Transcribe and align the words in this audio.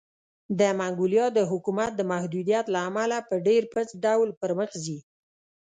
د 0.59 0.61
منګولیا 0.79 1.25
د 1.37 1.39
حکومت 1.51 1.91
د 1.95 2.01
محدودیت 2.11 2.65
له 2.73 2.79
امله 2.89 3.17
په 3.29 3.35
ډېرپڅ 3.45 3.87
ډول 4.03 4.29
پرمخ 4.41 4.71
ځي. 4.83 4.99